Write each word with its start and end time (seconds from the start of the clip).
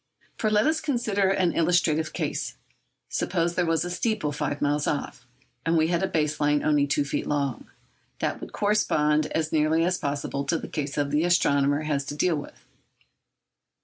For 0.35 0.49
let 0.49 0.65
us 0.65 0.81
consider 0.81 1.29
an 1.29 1.51
illustrative 1.51 2.11
case. 2.11 2.55
Suppose 3.07 3.53
there 3.53 3.67
was 3.67 3.85
a 3.85 3.91
steeple 3.91 4.31
five 4.31 4.59
miles 4.59 4.87
off, 4.87 5.27
and 5.63 5.77
we 5.77 5.89
had 5.89 6.01
a 6.01 6.07
base 6.07 6.39
line 6.39 6.63
only 6.63 6.87
two 6.87 7.05
feet 7.05 7.27
long. 7.27 7.69
That 8.17 8.41
would 8.41 8.51
correspond 8.51 9.27
as 9.27 9.51
nearly 9.51 9.85
as 9.85 9.99
possible 9.99 10.43
to 10.45 10.57
the 10.57 10.67
case 10.67 10.95
the 10.95 11.23
astronomer 11.23 11.81
has 11.83 12.03
to 12.05 12.15
deal 12.15 12.35
with. 12.35 12.65